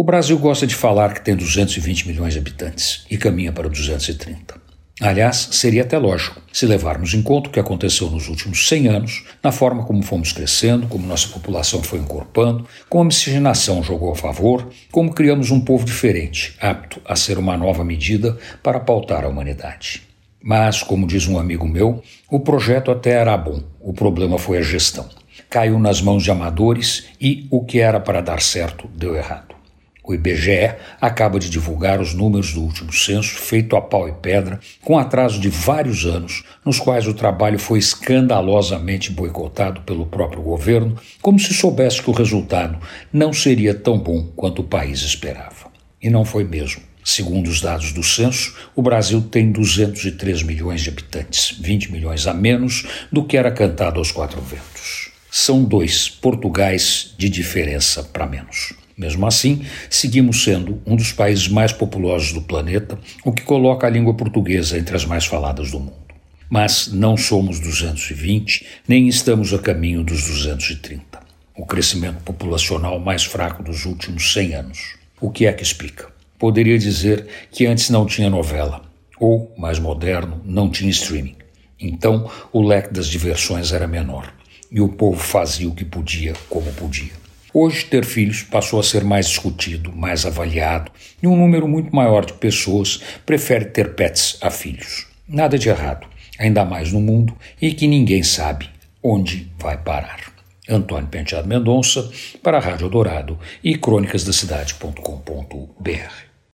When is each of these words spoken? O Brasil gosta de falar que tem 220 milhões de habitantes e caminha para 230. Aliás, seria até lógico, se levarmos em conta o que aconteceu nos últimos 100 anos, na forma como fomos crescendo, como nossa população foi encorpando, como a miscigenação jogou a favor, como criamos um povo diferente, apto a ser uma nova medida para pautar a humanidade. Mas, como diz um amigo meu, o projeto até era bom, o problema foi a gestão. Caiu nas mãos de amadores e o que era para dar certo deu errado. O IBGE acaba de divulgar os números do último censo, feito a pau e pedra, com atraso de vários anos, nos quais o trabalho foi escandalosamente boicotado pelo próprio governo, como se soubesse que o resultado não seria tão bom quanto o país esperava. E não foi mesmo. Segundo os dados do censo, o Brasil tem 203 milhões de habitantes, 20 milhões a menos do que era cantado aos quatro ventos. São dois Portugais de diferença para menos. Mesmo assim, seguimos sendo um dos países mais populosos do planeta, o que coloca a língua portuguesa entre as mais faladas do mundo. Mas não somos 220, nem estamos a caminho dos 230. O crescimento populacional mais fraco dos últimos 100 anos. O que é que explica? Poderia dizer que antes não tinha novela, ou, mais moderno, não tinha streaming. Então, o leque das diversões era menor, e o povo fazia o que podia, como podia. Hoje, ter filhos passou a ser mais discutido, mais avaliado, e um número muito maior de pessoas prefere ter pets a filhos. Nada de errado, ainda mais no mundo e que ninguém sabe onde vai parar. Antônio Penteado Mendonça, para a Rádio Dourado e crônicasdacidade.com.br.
O 0.00 0.02
Brasil 0.02 0.38
gosta 0.38 0.66
de 0.66 0.74
falar 0.74 1.12
que 1.12 1.20
tem 1.20 1.36
220 1.36 2.08
milhões 2.08 2.32
de 2.32 2.38
habitantes 2.38 3.04
e 3.10 3.18
caminha 3.18 3.52
para 3.52 3.68
230. 3.68 4.58
Aliás, 4.98 5.50
seria 5.52 5.82
até 5.82 5.98
lógico, 5.98 6.40
se 6.50 6.64
levarmos 6.64 7.12
em 7.12 7.20
conta 7.20 7.50
o 7.50 7.52
que 7.52 7.60
aconteceu 7.60 8.08
nos 8.08 8.26
últimos 8.26 8.66
100 8.66 8.88
anos, 8.88 9.24
na 9.42 9.52
forma 9.52 9.84
como 9.84 10.02
fomos 10.02 10.32
crescendo, 10.32 10.86
como 10.86 11.06
nossa 11.06 11.28
população 11.28 11.82
foi 11.82 11.98
encorpando, 11.98 12.66
como 12.88 13.02
a 13.02 13.06
miscigenação 13.08 13.82
jogou 13.82 14.10
a 14.10 14.16
favor, 14.16 14.70
como 14.90 15.12
criamos 15.12 15.50
um 15.50 15.60
povo 15.60 15.84
diferente, 15.84 16.56
apto 16.58 16.98
a 17.04 17.14
ser 17.14 17.36
uma 17.36 17.54
nova 17.54 17.84
medida 17.84 18.38
para 18.62 18.80
pautar 18.80 19.26
a 19.26 19.28
humanidade. 19.28 20.02
Mas, 20.42 20.82
como 20.82 21.06
diz 21.06 21.28
um 21.28 21.38
amigo 21.38 21.68
meu, 21.68 22.02
o 22.30 22.40
projeto 22.40 22.90
até 22.90 23.10
era 23.10 23.36
bom, 23.36 23.62
o 23.78 23.92
problema 23.92 24.38
foi 24.38 24.56
a 24.56 24.62
gestão. 24.62 25.06
Caiu 25.50 25.78
nas 25.78 26.00
mãos 26.00 26.22
de 26.22 26.30
amadores 26.30 27.04
e 27.20 27.46
o 27.50 27.62
que 27.62 27.80
era 27.80 28.00
para 28.00 28.22
dar 28.22 28.40
certo 28.40 28.88
deu 28.96 29.14
errado. 29.14 29.59
O 30.02 30.14
IBGE 30.14 30.74
acaba 31.00 31.38
de 31.38 31.50
divulgar 31.50 32.00
os 32.00 32.14
números 32.14 32.52
do 32.52 32.62
último 32.62 32.92
censo, 32.92 33.36
feito 33.36 33.76
a 33.76 33.80
pau 33.80 34.08
e 34.08 34.12
pedra, 34.12 34.58
com 34.82 34.98
atraso 34.98 35.38
de 35.38 35.48
vários 35.48 36.04
anos, 36.04 36.42
nos 36.64 36.80
quais 36.80 37.06
o 37.06 37.14
trabalho 37.14 37.58
foi 37.58 37.78
escandalosamente 37.78 39.12
boicotado 39.12 39.82
pelo 39.82 40.06
próprio 40.06 40.42
governo, 40.42 40.96
como 41.20 41.38
se 41.38 41.52
soubesse 41.52 42.02
que 42.02 42.10
o 42.10 42.14
resultado 42.14 42.78
não 43.12 43.32
seria 43.32 43.74
tão 43.74 43.98
bom 43.98 44.28
quanto 44.34 44.62
o 44.62 44.64
país 44.64 45.02
esperava. 45.02 45.70
E 46.02 46.08
não 46.08 46.24
foi 46.24 46.44
mesmo. 46.44 46.82
Segundo 47.04 47.48
os 47.48 47.60
dados 47.60 47.92
do 47.92 48.02
censo, 48.02 48.54
o 48.76 48.82
Brasil 48.82 49.22
tem 49.22 49.50
203 49.50 50.42
milhões 50.42 50.82
de 50.82 50.90
habitantes, 50.90 51.56
20 51.58 51.92
milhões 51.92 52.26
a 52.26 52.34
menos 52.34 52.86
do 53.10 53.24
que 53.24 53.36
era 53.36 53.50
cantado 53.50 53.98
aos 53.98 54.12
quatro 54.12 54.40
ventos. 54.40 55.10
São 55.30 55.64
dois 55.64 56.08
Portugais 56.08 57.14
de 57.16 57.28
diferença 57.28 58.02
para 58.02 58.26
menos. 58.26 58.74
Mesmo 59.00 59.26
assim, 59.26 59.64
seguimos 59.88 60.44
sendo 60.44 60.82
um 60.84 60.94
dos 60.94 61.10
países 61.10 61.48
mais 61.48 61.72
populosos 61.72 62.34
do 62.34 62.42
planeta, 62.42 62.98
o 63.24 63.32
que 63.32 63.42
coloca 63.42 63.86
a 63.86 63.90
língua 63.90 64.12
portuguesa 64.12 64.76
entre 64.76 64.94
as 64.94 65.06
mais 65.06 65.24
faladas 65.24 65.70
do 65.70 65.80
mundo. 65.80 65.94
Mas 66.50 66.92
não 66.92 67.16
somos 67.16 67.58
220, 67.60 68.66
nem 68.86 69.08
estamos 69.08 69.54
a 69.54 69.58
caminho 69.58 70.04
dos 70.04 70.22
230. 70.24 71.18
O 71.56 71.64
crescimento 71.64 72.22
populacional 72.22 73.00
mais 73.00 73.24
fraco 73.24 73.62
dos 73.62 73.86
últimos 73.86 74.34
100 74.34 74.54
anos. 74.54 74.96
O 75.18 75.30
que 75.30 75.46
é 75.46 75.52
que 75.54 75.62
explica? 75.62 76.08
Poderia 76.38 76.78
dizer 76.78 77.26
que 77.50 77.64
antes 77.64 77.88
não 77.88 78.04
tinha 78.04 78.28
novela, 78.28 78.82
ou, 79.18 79.50
mais 79.56 79.78
moderno, 79.78 80.42
não 80.44 80.68
tinha 80.68 80.90
streaming. 80.90 81.36
Então, 81.80 82.30
o 82.52 82.60
leque 82.60 82.92
das 82.92 83.06
diversões 83.06 83.72
era 83.72 83.86
menor, 83.86 84.30
e 84.70 84.78
o 84.78 84.90
povo 84.90 85.18
fazia 85.18 85.66
o 85.66 85.74
que 85.74 85.86
podia, 85.86 86.34
como 86.50 86.70
podia. 86.74 87.18
Hoje, 87.52 87.84
ter 87.84 88.04
filhos 88.04 88.42
passou 88.42 88.78
a 88.78 88.82
ser 88.82 89.04
mais 89.04 89.26
discutido, 89.26 89.92
mais 89.92 90.24
avaliado, 90.24 90.92
e 91.22 91.26
um 91.26 91.36
número 91.36 91.66
muito 91.66 91.94
maior 91.94 92.24
de 92.24 92.32
pessoas 92.34 93.00
prefere 93.26 93.66
ter 93.66 93.94
pets 93.94 94.38
a 94.40 94.50
filhos. 94.50 95.06
Nada 95.28 95.58
de 95.58 95.68
errado, 95.68 96.06
ainda 96.38 96.64
mais 96.64 96.92
no 96.92 97.00
mundo 97.00 97.36
e 97.60 97.72
que 97.72 97.86
ninguém 97.86 98.22
sabe 98.22 98.68
onde 99.02 99.50
vai 99.58 99.76
parar. 99.76 100.32
Antônio 100.68 101.08
Penteado 101.08 101.48
Mendonça, 101.48 102.08
para 102.42 102.58
a 102.58 102.60
Rádio 102.60 102.88
Dourado 102.88 103.38
e 103.62 103.76
crônicasdacidade.com.br. 103.76 106.29